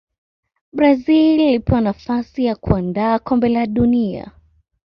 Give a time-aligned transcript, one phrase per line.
[0.73, 4.23] brazil ilipewa nafasi ya kuandaa kombe la duni